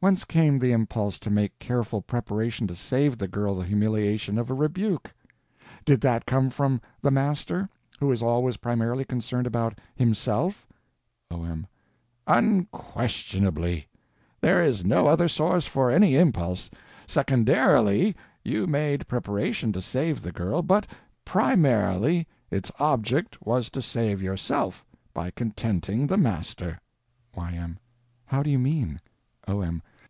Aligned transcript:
Whence 0.00 0.24
came 0.24 0.60
the 0.60 0.70
impulse 0.70 1.18
to 1.18 1.28
make 1.28 1.58
careful 1.58 2.00
preparation 2.02 2.68
to 2.68 2.76
save 2.76 3.18
the 3.18 3.26
girl 3.26 3.56
the 3.56 3.66
humiliation 3.66 4.38
of 4.38 4.48
a 4.48 4.54
rebuke? 4.54 5.12
Did 5.84 6.00
that 6.02 6.24
come 6.24 6.50
from 6.50 6.80
the 7.02 7.10
Master, 7.10 7.68
who 7.98 8.12
is 8.12 8.22
always 8.22 8.58
primarily 8.58 9.04
concerned 9.04 9.48
about 9.48 9.80
himself? 9.96 10.68
O.M. 11.32 11.66
Unquestionably. 12.28 13.88
There 14.40 14.62
is 14.62 14.84
no 14.84 15.08
other 15.08 15.26
source 15.26 15.66
for 15.66 15.90
any 15.90 16.14
impulse. 16.14 16.70
_Secondarily 17.08 18.14
_you 18.46 18.68
made 18.68 19.08
preparation 19.08 19.72
to 19.72 19.82
save 19.82 20.22
the 20.22 20.30
girl, 20.30 20.62
but 20.62 20.86
_primarily 21.26 22.24
_its 22.52 22.70
object 22.78 23.44
was 23.44 23.68
to 23.70 23.82
save 23.82 24.22
yourself, 24.22 24.84
by 25.12 25.32
contenting 25.32 26.06
the 26.06 26.16
Master. 26.18 26.78
Y.M. 27.36 27.80
How 28.26 28.44
do 28.44 28.48
you 28.50 28.60
mean? 28.60 29.00
O.M. 29.50 29.80